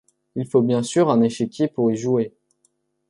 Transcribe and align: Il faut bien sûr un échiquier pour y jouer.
Il 0.33 0.47
faut 0.47 0.63
bien 0.63 0.81
sûr 0.81 1.11
un 1.11 1.21
échiquier 1.21 1.67
pour 1.67 1.91
y 1.91 1.95
jouer. 1.95 2.33